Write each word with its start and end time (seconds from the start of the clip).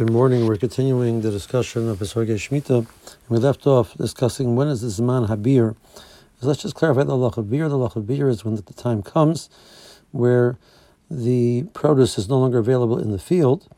Good 0.00 0.12
morning. 0.12 0.46
We're 0.46 0.56
continuing 0.56 1.20
the 1.20 1.30
discussion 1.30 1.86
of 1.86 1.98
Esrogei 1.98 2.36
Shemitah. 2.36 2.86
We 3.28 3.36
left 3.36 3.66
off 3.66 3.92
discussing 3.98 4.56
when 4.56 4.66
is 4.68 4.80
the 4.80 4.88
Zman 4.88 5.28
Habiur. 5.28 5.76
So 6.40 6.48
let's 6.48 6.62
just 6.62 6.74
clarify 6.74 7.02
the 7.02 7.12
Lach 7.12 7.34
Habiur. 7.34 7.68
The 7.68 7.76
Lach 7.76 7.92
Habiur 7.92 8.30
is 8.30 8.42
when 8.42 8.54
the 8.54 8.62
time 8.62 9.02
comes 9.02 9.50
where 10.10 10.56
the 11.10 11.64
produce 11.74 12.16
is 12.16 12.30
no 12.30 12.38
longer 12.38 12.56
available 12.56 12.98
in 12.98 13.10
the 13.10 13.18
field. 13.18 13.68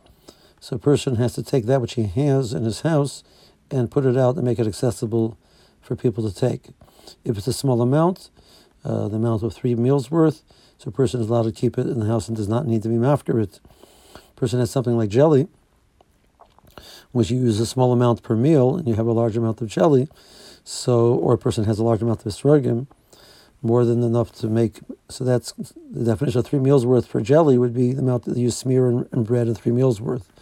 So 0.61 0.77
a 0.77 0.79
person 0.79 1.17
has 1.17 1.35
to 1.35 1.43
take 1.43 1.67
that 1.67 1.81
which 1.81 1.95
he 1.95 2.05
has 2.05 2.53
in 2.53 2.63
his 2.63 2.83
house 2.83 3.25
and 3.69 3.91
put 3.91 4.07
it 4.07 4.17
out 4.17 4.37
and 4.37 4.45
make 4.45 4.61
it 4.61 4.67
accessible 4.69 5.37
for 5.81 5.97
people 5.97 6.23
to 6.31 6.33
take. 6.33 6.69
If 7.25 7.37
it's 7.37 7.49
a 7.49 7.53
small 7.53 7.83
amount, 7.83 8.31
uh, 8.85 9.09
the 9.09 9.17
amount 9.17 9.43
of 9.43 9.55
three 9.55 9.75
meals 9.75 10.09
worth, 10.09 10.45
so 10.79 10.91
a 10.91 10.93
person 10.93 11.21
is 11.21 11.29
allowed 11.29 11.47
to 11.47 11.53
keep 11.53 11.79
it 11.79 11.89
in 11.89 11.99
the 11.99 12.07
house 12.07 12.29
and 12.29 12.37
does 12.37 12.49
not 12.49 12.65
need 12.65 12.85
to 12.85 12.89
be 12.89 13.05
after 13.05 13.41
it. 13.41 13.59
A 14.15 14.39
person 14.39 14.61
has 14.61 14.71
something 14.71 14.97
like 14.97 15.09
jelly 15.09 15.49
which 17.13 17.31
you 17.31 17.39
use 17.39 17.61
a 17.61 17.67
small 17.67 17.93
amount 17.93 18.23
per 18.23 18.37
meal 18.37 18.77
and 18.77 18.89
you 18.89 18.95
have 18.95 19.07
a 19.07 19.13
large 19.13 19.37
amount 19.37 19.61
of 19.61 19.69
jelly, 19.69 20.09
so 20.65 21.15
or 21.15 21.35
a 21.35 21.39
person 21.39 21.65
has 21.65 21.79
a 21.79 21.85
large 21.85 22.03
amount 22.03 22.25
of 22.25 22.33
esrogim, 22.33 22.87
more 23.63 23.85
than 23.85 24.03
enough 24.03 24.33
to 24.33 24.49
make. 24.49 24.81
So 25.09 25.25
that's 25.25 25.53
the 25.53 26.05
definition 26.05 26.41
of 26.41 26.47
three 26.47 26.59
meals 26.59 26.85
worth 26.85 27.07
for 27.07 27.21
jelly 27.21 27.59
would 27.59 27.75
be 27.75 27.93
the 27.93 28.03
amount 28.03 28.25
that 28.25 28.37
you 28.37 28.51
smear 28.51 28.89
in, 28.89 29.25
bread 29.25 29.47
and 29.47 29.57
three 29.57 29.73
meals 29.73 30.01
worth, 30.01 30.33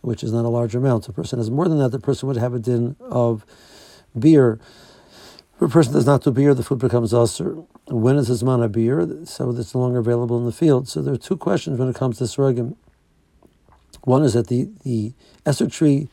which 0.00 0.24
is 0.24 0.32
not 0.32 0.44
a 0.44 0.48
large 0.48 0.74
amount. 0.74 1.04
So 1.04 1.10
a 1.10 1.12
person 1.12 1.38
has 1.38 1.50
more 1.50 1.68
than 1.68 1.78
that. 1.78 1.90
The 1.90 1.98
person 1.98 2.28
would 2.28 2.38
have 2.38 2.54
a 2.54 2.58
din 2.58 2.96
of 3.00 3.44
biur. 4.18 4.58
If 5.56 5.62
a 5.62 5.68
person 5.68 5.92
does 5.92 6.06
not 6.06 6.24
do 6.24 6.32
biur, 6.32 6.56
the 6.56 6.62
food 6.62 6.78
becomes 6.78 7.12
assur. 7.12 7.62
When 7.88 8.16
is 8.16 8.28
his 8.28 8.42
mana 8.42 8.68
biur? 8.68 9.28
So 9.28 9.50
it's 9.50 9.74
no 9.74 9.80
longer 9.80 9.98
available 9.98 10.38
in 10.38 10.46
the 10.46 10.52
field. 10.52 10.88
So 10.88 11.02
there 11.02 11.14
are 11.14 11.18
two 11.18 11.36
questions 11.36 11.78
when 11.78 11.88
it 11.88 11.94
comes 11.94 12.18
to 12.18 12.24
esrogim. 12.24 12.76
One 14.02 14.24
is 14.24 14.34
that 14.34 14.48
the, 14.48 14.68
the 14.84 15.12
Esser 15.46 15.68
tree 15.68 16.08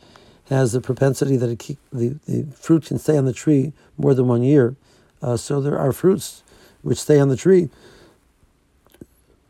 has 0.48 0.72
the 0.72 0.80
propensity 0.80 1.36
that 1.36 1.58
keep, 1.58 1.78
the, 1.92 2.18
the 2.26 2.46
fruit 2.54 2.86
can 2.86 2.98
stay 2.98 3.16
on 3.16 3.24
the 3.24 3.32
tree 3.32 3.72
more 3.96 4.14
than 4.14 4.26
one 4.26 4.42
year. 4.42 4.74
Uh, 5.22 5.36
so 5.36 5.60
there 5.60 5.78
are 5.78 5.92
fruits 5.92 6.42
which 6.82 6.98
stay 6.98 7.20
on 7.20 7.28
the 7.28 7.36
tree. 7.36 7.68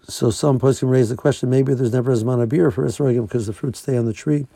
So 0.02 0.30
some 0.30 0.58
posts 0.58 0.80
can 0.80 0.88
raise 0.88 1.08
the 1.08 1.16
question, 1.16 1.48
maybe 1.48 1.72
there's 1.72 1.92
never 1.92 2.10
as 2.10 2.24
much 2.24 2.48
biur 2.48 2.72
for 2.72 2.84
esrogim 2.84 3.22
because 3.22 3.46
the 3.46 3.52
fruits 3.52 3.78
stay 3.78 3.96
on 3.96 4.06
the 4.06 4.12
tree 4.12 4.46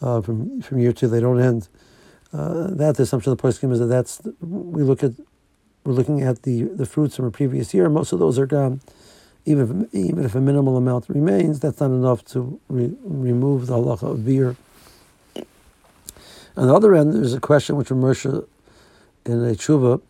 uh, 0.00 0.20
from, 0.20 0.62
from 0.62 0.78
year 0.78 0.92
to 0.92 1.08
they 1.08 1.20
don't 1.20 1.40
end. 1.40 1.68
Uh, 2.32 2.68
that 2.68 2.96
the 2.96 3.02
assumption 3.02 3.32
of 3.32 3.38
the 3.38 3.42
poskim 3.42 3.72
is 3.72 3.78
that 3.78 3.86
that's 3.86 4.20
we 4.40 4.82
look 4.82 5.02
at 5.02 5.12
we're 5.84 5.94
looking 5.94 6.22
at 6.22 6.42
the, 6.42 6.64
the 6.64 6.84
fruits 6.84 7.16
from 7.16 7.24
a 7.24 7.30
previous 7.30 7.72
year. 7.72 7.88
Most 7.88 8.12
of 8.12 8.18
those 8.18 8.38
are 8.38 8.46
gone 8.46 8.80
even 9.44 9.82
if, 9.82 9.94
even 9.94 10.24
if 10.24 10.34
a 10.34 10.40
minimal 10.40 10.76
amount 10.76 11.08
remains, 11.08 11.60
that's 11.60 11.80
not 11.80 11.90
enough 11.90 12.24
to 12.26 12.60
re- 12.68 12.96
remove 13.02 13.66
the 13.66 13.74
halacha 13.74 14.12
of 14.12 14.18
biur. 14.18 14.56
On 16.56 16.66
the 16.66 16.74
other 16.74 16.94
end, 16.94 17.14
there's 17.14 17.34
a 17.34 17.40
question 17.40 17.76
which 17.76 17.88
Ramersha 17.88 18.46
in 19.24 19.44
a 19.44 19.52
tshuva 19.52 20.00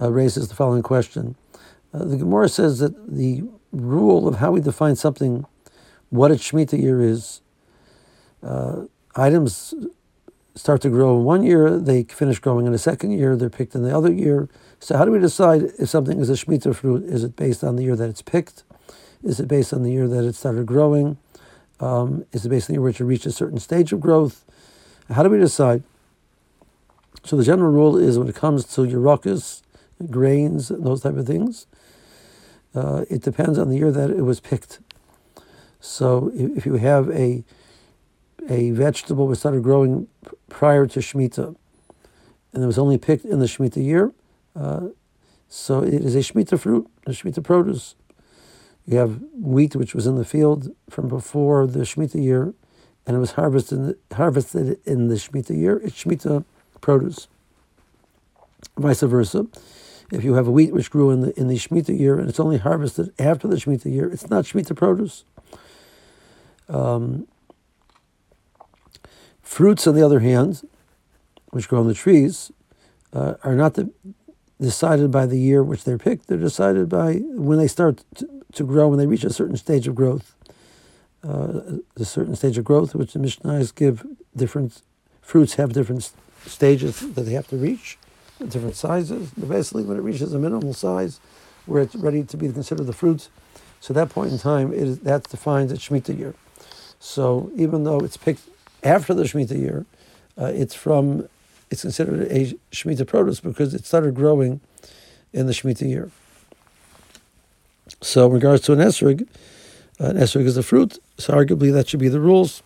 uh, 0.00 0.10
raises 0.10 0.48
the 0.48 0.54
following 0.54 0.82
question. 0.82 1.34
Uh, 1.92 2.04
the 2.04 2.16
Gemara 2.16 2.48
says 2.48 2.78
that 2.78 3.14
the 3.14 3.42
rule 3.72 4.26
of 4.26 4.36
how 4.36 4.52
we 4.52 4.60
define 4.60 4.96
something, 4.96 5.44
what 6.10 6.30
a 6.30 6.34
Shemitah 6.34 6.80
year 6.80 7.02
is, 7.02 7.42
uh, 8.42 8.84
items 9.14 9.74
start 10.54 10.82
to 10.82 10.90
grow 10.90 11.18
in 11.18 11.24
one 11.24 11.42
year, 11.42 11.78
they 11.78 12.04
finish 12.04 12.38
growing 12.38 12.66
in 12.66 12.72
the 12.72 12.78
second 12.78 13.12
year, 13.12 13.36
they're 13.36 13.50
picked 13.50 13.74
in 13.74 13.82
the 13.82 13.96
other 13.96 14.12
year. 14.12 14.48
So 14.80 14.96
how 14.96 15.04
do 15.04 15.12
we 15.12 15.18
decide 15.18 15.62
if 15.78 15.88
something 15.88 16.18
is 16.20 16.28
a 16.28 16.34
Shemitah 16.34 16.74
fruit? 16.74 17.04
Is 17.04 17.24
it 17.24 17.36
based 17.36 17.64
on 17.64 17.76
the 17.76 17.84
year 17.84 17.96
that 17.96 18.08
it's 18.08 18.22
picked? 18.22 18.64
Is 19.22 19.40
it 19.40 19.48
based 19.48 19.72
on 19.72 19.82
the 19.82 19.92
year 19.92 20.08
that 20.08 20.24
it 20.24 20.34
started 20.34 20.66
growing? 20.66 21.16
Um, 21.80 22.24
is 22.32 22.44
it 22.44 22.48
based 22.48 22.68
on 22.68 22.74
the 22.74 22.80
year 22.80 22.82
which 22.82 23.00
it 23.00 23.04
reached 23.04 23.26
a 23.26 23.32
certain 23.32 23.58
stage 23.58 23.92
of 23.92 24.00
growth? 24.00 24.44
How 25.10 25.22
do 25.22 25.30
we 25.30 25.38
decide? 25.38 25.82
So 27.24 27.36
the 27.36 27.44
general 27.44 27.70
rule 27.70 27.96
is 27.96 28.18
when 28.18 28.28
it 28.28 28.34
comes 28.34 28.64
to 28.74 28.82
Yerokas, 28.82 29.62
grains, 30.10 30.68
those 30.68 31.02
type 31.02 31.16
of 31.16 31.26
things, 31.26 31.66
uh, 32.74 33.04
it 33.08 33.22
depends 33.22 33.58
on 33.58 33.68
the 33.68 33.76
year 33.76 33.92
that 33.92 34.10
it 34.10 34.22
was 34.22 34.40
picked. 34.40 34.80
So 35.80 36.30
if 36.34 36.66
you 36.66 36.74
have 36.74 37.10
a 37.10 37.44
a 38.48 38.70
vegetable 38.70 39.26
which 39.26 39.38
started 39.38 39.62
growing 39.62 40.08
prior 40.48 40.86
to 40.86 41.00
Shemitah, 41.00 41.54
and 42.52 42.62
it 42.62 42.66
was 42.66 42.78
only 42.78 42.98
picked 42.98 43.24
in 43.24 43.38
the 43.38 43.46
Shemitah 43.46 43.82
year, 43.82 44.12
uh, 44.54 44.88
so 45.48 45.82
it 45.82 45.94
is 45.94 46.14
a 46.14 46.20
Shemitah 46.20 46.58
fruit, 46.58 46.88
a 47.06 47.10
Shemitah 47.10 47.42
produce. 47.42 47.94
You 48.86 48.98
have 48.98 49.20
wheat 49.34 49.76
which 49.76 49.94
was 49.94 50.06
in 50.06 50.16
the 50.16 50.24
field 50.24 50.74
from 50.90 51.08
before 51.08 51.66
the 51.66 51.80
Shemitah 51.80 52.22
year, 52.22 52.54
and 53.06 53.16
it 53.16 53.20
was 53.20 53.32
harvested 53.32 53.96
harvested 54.12 54.78
in 54.84 55.08
the 55.08 55.14
Shemitah 55.14 55.56
year. 55.56 55.80
It's 55.84 56.02
Shemitah 56.02 56.44
produce. 56.80 57.28
Vice 58.76 59.02
versa, 59.02 59.46
if 60.10 60.24
you 60.24 60.34
have 60.34 60.48
wheat 60.48 60.72
which 60.72 60.90
grew 60.90 61.10
in 61.10 61.20
the 61.20 61.38
in 61.38 61.48
the 61.48 61.56
Shemitah 61.56 61.98
year 61.98 62.18
and 62.18 62.28
it's 62.28 62.40
only 62.40 62.58
harvested 62.58 63.12
after 63.18 63.46
the 63.46 63.56
Shemitah 63.56 63.92
year, 63.92 64.10
it's 64.10 64.28
not 64.30 64.44
Shemitah 64.44 64.76
produce. 64.76 65.24
Um, 66.68 67.28
fruits, 69.52 69.86
on 69.86 69.94
the 69.94 70.02
other 70.02 70.20
hand, 70.20 70.66
which 71.50 71.68
grow 71.68 71.80
on 71.80 71.86
the 71.86 71.94
trees, 71.94 72.50
uh, 73.12 73.34
are 73.44 73.54
not 73.54 73.74
the, 73.74 73.90
decided 74.58 75.10
by 75.10 75.26
the 75.26 75.38
year 75.38 75.62
which 75.62 75.84
they're 75.84 75.98
picked. 75.98 76.26
They're 76.26 76.38
decided 76.38 76.88
by 76.88 77.16
when 77.16 77.58
they 77.58 77.68
start 77.68 78.02
to, 78.14 78.28
to 78.54 78.64
grow, 78.64 78.88
when 78.88 78.98
they 78.98 79.06
reach 79.06 79.24
a 79.24 79.32
certain 79.32 79.58
stage 79.58 79.86
of 79.86 79.94
growth. 79.94 80.34
Uh, 81.22 81.78
a 81.96 82.04
certain 82.04 82.34
stage 82.34 82.56
of 82.58 82.64
growth, 82.64 82.94
which 82.94 83.12
the 83.12 83.18
Mishnahs 83.18 83.72
give 83.74 84.04
different 84.34 84.82
fruits 85.20 85.54
have 85.54 85.72
different 85.72 86.10
stages 86.46 87.00
that 87.14 87.22
they 87.22 87.32
have 87.32 87.46
to 87.48 87.56
reach, 87.56 87.98
different 88.38 88.74
sizes. 88.74 89.30
But 89.36 89.50
basically, 89.50 89.84
when 89.84 89.98
it 89.98 90.00
reaches 90.00 90.32
a 90.32 90.38
minimal 90.38 90.72
size, 90.72 91.20
where 91.66 91.82
it's 91.82 91.94
ready 91.94 92.24
to 92.24 92.36
be 92.36 92.50
considered 92.50 92.86
the 92.86 92.92
fruits, 92.92 93.28
so 93.80 93.92
at 93.92 93.96
that 93.96 94.08
point 94.08 94.32
in 94.32 94.38
time, 94.38 94.72
it 94.72 94.82
is, 94.82 94.98
that 95.00 95.24
defines 95.24 95.70
a 95.70 95.76
Shemitah 95.76 96.18
year. 96.18 96.34
So 96.98 97.50
even 97.54 97.84
though 97.84 98.00
it's 98.00 98.16
picked 98.16 98.48
after 98.82 99.14
the 99.14 99.24
Shemitah 99.24 99.58
year, 99.58 99.86
uh, 100.38 100.46
it's 100.46 100.74
from 100.74 101.28
it's 101.70 101.82
considered 101.82 102.30
a 102.30 102.54
Shemitah 102.70 103.06
produce 103.06 103.40
because 103.40 103.74
it 103.74 103.86
started 103.86 104.14
growing 104.14 104.60
in 105.32 105.46
the 105.46 105.52
Shemitah 105.52 105.88
year. 105.88 106.10
So, 108.00 108.26
in 108.26 108.32
regards 108.32 108.62
to 108.64 108.72
an 108.72 108.78
esrog, 108.78 109.26
uh, 110.00 110.06
an 110.06 110.16
esrog 110.16 110.44
is 110.44 110.56
a 110.56 110.62
fruit, 110.62 110.98
so 111.18 111.34
arguably 111.34 111.72
that 111.72 111.88
should 111.88 112.00
be 112.00 112.08
the 112.08 112.20
rules. 112.20 112.62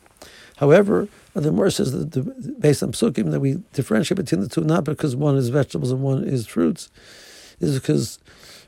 However, 0.57 1.09
the 1.35 1.51
Gemara 1.51 1.71
says 1.71 1.93
that 1.93 2.13
the, 2.13 2.23
based 2.59 2.83
on 2.83 2.93
psukim 2.93 3.31
that 3.31 3.41
we 3.41 3.63
differentiate 3.75 4.17
between 4.17 4.41
the 4.41 4.49
two, 4.49 4.63
not 4.63 4.85
because 4.85 5.15
one 5.15 5.37
is 5.37 5.51
vegetables 5.51 5.93
and 5.93 6.03
one 6.03 6.25
is 6.25 6.47
fruits, 6.47 6.91
is 7.61 7.79
because 7.79 8.19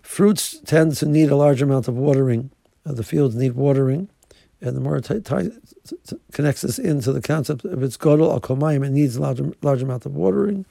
fruits 0.02 0.58
tend 0.66 0.94
to 0.96 1.06
need 1.06 1.30
a 1.30 1.36
large 1.36 1.62
amount 1.62 1.88
of 1.88 1.96
watering. 1.96 2.50
Uh, 2.84 2.92
the 2.92 3.02
fields 3.02 3.34
need 3.34 3.52
watering, 3.52 4.08
and 4.60 4.76
the 4.76 4.80
more 4.80 5.00
t- 5.00 5.20
t- 5.20 5.50
t- 6.06 6.16
connects 6.32 6.64
us 6.64 6.78
into 6.78 7.12
the 7.12 7.20
concept 7.20 7.64
of 7.64 7.82
its 7.82 7.96
godel 7.96 8.32
al 8.32 8.40
komayim, 8.40 8.84
it 8.84 8.90
needs 8.90 9.16
a 9.16 9.22
large, 9.22 9.40
large 9.62 9.82
amount 9.82 10.04
of 10.06 10.14
watering, 10.16 10.64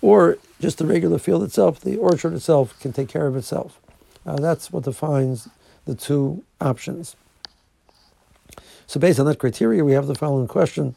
or 0.00 0.38
just 0.60 0.78
the 0.78 0.86
regular 0.86 1.18
field 1.18 1.42
itself, 1.42 1.80
the 1.80 1.96
orchard 1.96 2.32
itself 2.32 2.78
can 2.80 2.92
take 2.92 3.08
care 3.08 3.26
of 3.26 3.36
itself. 3.36 3.80
Uh, 4.26 4.36
that's 4.36 4.72
what 4.72 4.84
defines 4.84 5.48
the 5.84 5.94
two 5.94 6.42
options. 6.60 7.16
So, 8.86 8.98
based 9.00 9.20
on 9.20 9.26
that 9.26 9.38
criteria, 9.38 9.84
we 9.84 9.92
have 9.92 10.06
the 10.06 10.14
following 10.14 10.48
question: 10.48 10.94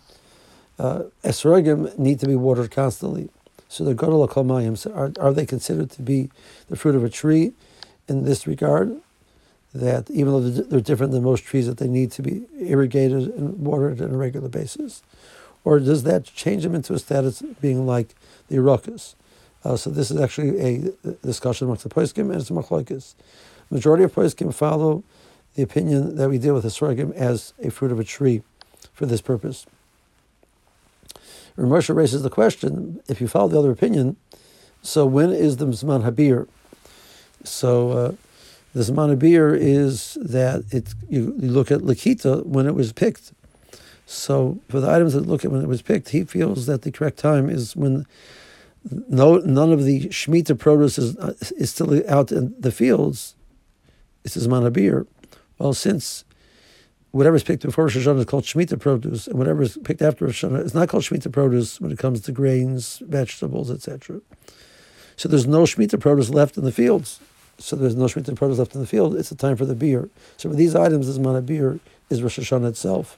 uh, 0.79 1.03
Esrogim 1.23 1.97
need 1.97 2.19
to 2.19 2.27
be 2.27 2.35
watered 2.35 2.71
constantly. 2.71 3.29
So, 3.69 3.83
the 3.83 3.93
godel 3.95 4.21
al 4.21 4.27
komayim 4.27 4.75
are, 4.95 5.11
are 5.21 5.33
they 5.33 5.45
considered 5.45 5.89
to 5.91 6.01
be 6.01 6.29
the 6.69 6.77
fruit 6.77 6.95
of 6.95 7.03
a 7.03 7.09
tree 7.09 7.53
in 8.07 8.23
this 8.23 8.47
regard? 8.47 9.01
That 9.77 10.09
even 10.09 10.31
though 10.31 10.41
they're 10.41 10.79
different 10.81 11.11
than 11.11 11.23
most 11.23 11.43
trees, 11.43 11.67
that 11.67 11.77
they 11.77 11.87
need 11.87 12.11
to 12.13 12.21
be 12.21 12.45
irrigated 12.59 13.27
and 13.29 13.59
watered 13.59 14.01
on 14.01 14.11
a 14.11 14.17
regular 14.17 14.49
basis? 14.49 15.03
Or 15.63 15.79
does 15.79 16.03
that 16.03 16.25
change 16.25 16.63
them 16.63 16.73
into 16.73 16.93
a 16.93 16.99
status 16.99 17.43
being 17.61 17.85
like 17.85 18.15
the 18.47 18.55
Yerokas? 18.55 19.15
Uh, 19.63 19.75
so 19.75 19.89
this 19.89 20.09
is 20.09 20.19
actually 20.19 20.59
a 20.59 21.13
discussion 21.23 21.65
amongst 21.65 21.83
the 21.83 21.89
Poskim 21.89 22.31
and 22.31 22.35
it's 22.35 22.49
Machlokes. 22.49 23.15
Majority 23.69 24.03
of 24.03 24.15
Poskim 24.15 24.53
follow 24.53 25.03
the 25.55 25.63
opinion 25.63 26.15
that 26.15 26.29
we 26.29 26.37
deal 26.37 26.53
with 26.53 26.63
the 26.63 26.69
sorghum 26.69 27.11
as 27.13 27.53
a 27.61 27.69
fruit 27.69 27.91
of 27.91 27.99
a 27.99 28.03
tree 28.03 28.43
for 28.93 29.05
this 29.05 29.21
purpose. 29.21 29.65
Ramosha 31.57 31.95
raises 31.95 32.23
the 32.23 32.29
question, 32.29 33.01
if 33.07 33.19
you 33.19 33.27
follow 33.27 33.49
the 33.49 33.59
other 33.59 33.71
opinion, 33.71 34.15
so 34.81 35.05
when 35.05 35.31
is 35.31 35.57
the 35.57 35.65
Zman 35.65 36.03
Habiur? 36.03 36.47
So 37.43 37.91
uh, 37.91 38.11
the 38.77 38.83
Zman 38.83 39.17
biur 39.17 39.57
is 39.59 40.19
that 40.21 40.65
it 40.71 40.93
you, 41.09 41.33
you 41.39 41.49
look 41.49 41.71
at 41.71 41.79
Lakita 41.79 42.45
when 42.45 42.67
it 42.67 42.75
was 42.75 42.93
picked. 42.93 43.33
So 44.05 44.59
for 44.69 44.79
the 44.79 44.89
items 44.89 45.13
that 45.13 45.25
look 45.25 45.43
at 45.43 45.51
when 45.51 45.63
it 45.63 45.67
was 45.67 45.81
picked, 45.81 46.09
he 46.09 46.23
feels 46.23 46.67
that 46.67 46.83
the 46.83 46.91
correct 46.91 47.17
time 47.17 47.49
is 47.49 47.75
when 47.75 48.05
no 49.09 49.37
none 49.37 49.73
of 49.73 49.83
the 49.83 50.09
Shemitah 50.09 50.59
produce 50.59 50.99
is, 50.99 51.17
uh, 51.17 51.33
is 51.57 51.71
still 51.71 52.07
out 52.07 52.31
in 52.31 52.53
the 52.59 52.71
fields. 52.71 53.35
It's 54.23 54.37
Zman 54.37 54.71
biur. 54.71 55.07
Well, 55.57 55.73
since 55.73 56.23
whatever 57.09 57.35
is 57.35 57.43
picked 57.43 57.63
before 57.63 57.85
Rosh 57.85 57.95
is 57.95 58.25
called 58.25 58.43
Shemitah 58.43 58.79
produce, 58.79 59.25
and 59.25 59.39
whatever 59.39 59.63
is 59.63 59.79
picked 59.83 60.03
after 60.03 60.25
Rosh 60.25 60.43
is 60.43 60.75
not 60.75 60.87
called 60.87 61.01
Shemitah 61.01 61.31
produce 61.31 61.81
when 61.81 61.91
it 61.91 61.97
comes 61.97 62.21
to 62.21 62.31
grains, 62.31 62.99
vegetables, 62.99 63.71
etc. 63.71 64.21
So 65.15 65.27
there's 65.27 65.47
no 65.47 65.63
Shemitah 65.63 65.99
produce 65.99 66.29
left 66.29 66.57
in 66.57 66.63
the 66.63 66.71
fields. 66.71 67.19
So 67.59 67.75
there's 67.75 67.95
no 67.95 68.05
Shemitah 68.05 68.35
produce 68.35 68.59
left 68.59 68.75
in 68.75 68.81
the 68.81 68.87
field. 68.87 69.15
It's 69.15 69.29
the 69.29 69.35
time 69.35 69.55
for 69.55 69.65
the 69.65 69.75
biur. 69.75 70.09
So 70.37 70.49
for 70.49 70.55
these 70.55 70.75
items, 70.75 71.07
this 71.07 71.17
amount 71.17 71.37
of 71.37 71.45
biur 71.45 71.79
is 72.09 72.21
Rosh 72.21 72.39
Hashanah 72.39 72.69
itself. 72.69 73.17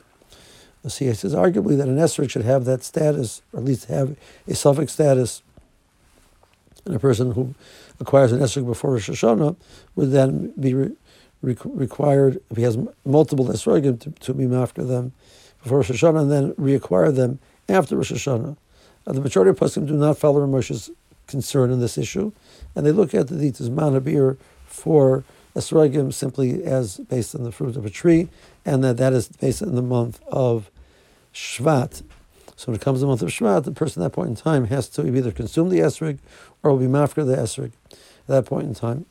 See, 0.87 1.05
he 1.05 1.13
says 1.13 1.35
arguably 1.35 1.77
that 1.77 1.89
an 1.89 1.97
esrog 1.97 2.29
should 2.29 2.45
have 2.45 2.63
that 2.65 2.83
status, 2.83 3.41
or 3.51 3.59
at 3.59 3.65
least 3.65 3.85
have 3.85 4.15
a 4.47 4.51
safek 4.51 4.89
status. 4.89 5.41
And 6.85 6.95
a 6.95 6.99
person 6.99 7.33
who 7.33 7.53
acquires 7.99 8.31
an 8.31 8.39
esrog 8.39 8.65
before 8.65 8.93
Rosh 8.93 9.09
Hashanah 9.09 9.57
would 9.95 10.11
then 10.11 10.53
be 10.57 10.73
re- 10.73 10.95
re- 11.41 11.57
required, 11.65 12.39
if 12.49 12.55
he 12.55 12.63
has 12.63 12.77
multiple 13.03 13.45
esrogim, 13.47 13.99
to, 13.99 14.11
to 14.11 14.33
be 14.33 14.55
after 14.55 14.83
them 14.85 15.11
before 15.61 15.79
Rosh 15.79 15.91
Hashanah 15.91 16.21
and 16.21 16.31
then 16.31 16.53
reacquire 16.53 17.13
them 17.13 17.39
after 17.67 17.97
Rosh 17.97 18.13
Hashanah. 18.13 18.55
Uh, 19.05 19.11
the 19.11 19.21
majority 19.21 19.49
of 19.49 19.59
poskim 19.59 19.85
do 19.85 19.93
not 19.93 20.17
follow 20.17 20.39
Ramoshe's 20.39 20.89
concern 21.29 21.71
in 21.71 21.79
this 21.79 21.97
issue, 21.97 22.31
and 22.75 22.85
they 22.85 22.91
look 22.91 23.13
at 23.13 23.27
the 23.27 23.35
Tizman 23.35 23.99
biur 24.01 24.37
for 24.65 25.23
esrogim 25.55 26.13
simply 26.13 26.63
as 26.63 26.97
based 26.97 27.35
on 27.35 27.43
the 27.43 27.51
fruit 27.51 27.75
of 27.75 27.85
a 27.85 27.89
tree, 27.89 28.29
and 28.65 28.83
that 28.83 28.97
that 28.97 29.13
is 29.13 29.27
based 29.27 29.61
on 29.61 29.75
the 29.75 29.81
month 29.81 30.19
of 30.27 30.69
Shvat. 31.33 32.03
So 32.55 32.67
when 32.67 32.75
it 32.75 32.81
comes 32.81 32.97
to 32.97 33.01
the 33.01 33.07
month 33.07 33.21
of 33.21 33.29
Shvat, 33.29 33.63
the 33.63 33.71
person 33.71 34.01
at 34.03 34.07
that 34.07 34.15
point 34.15 34.29
in 34.29 34.35
time 34.35 34.65
has 34.65 34.89
to 34.89 35.07
either 35.07 35.31
consume 35.31 35.69
the 35.69 35.79
esrog 35.79 36.19
or 36.61 36.71
will 36.71 36.79
be 36.79 36.87
mafkir 36.87 37.25
the 37.25 37.35
esrog 37.35 37.71
at 37.91 38.27
that 38.27 38.45
point 38.45 38.67
in 38.67 38.73
time. 38.73 39.05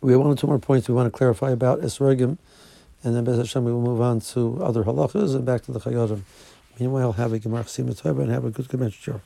We 0.00 0.12
have 0.12 0.20
one 0.20 0.30
or 0.30 0.36
two 0.36 0.46
more 0.46 0.58
points 0.58 0.88
we 0.88 0.94
want 0.94 1.06
to 1.06 1.16
clarify 1.16 1.50
about 1.50 1.80
esrogim, 1.80 2.38
and 3.02 3.14
then 3.14 3.24
Bez 3.24 3.38
Hashem 3.38 3.64
we 3.64 3.72
will 3.72 3.82
move 3.82 4.00
on 4.00 4.20
to 4.20 4.62
other 4.62 4.84
halachas 4.84 5.34
and 5.34 5.44
back 5.44 5.62
to 5.62 5.72
the 5.72 5.80
chayodim. 5.80 6.22
Meanwhile, 6.78 7.12
have 7.12 7.32
a 7.32 7.38
gemar 7.38 8.20
and 8.20 8.30
have 8.30 8.44
a 8.44 8.50
good 8.50 8.66
Gematria. 8.66 9.20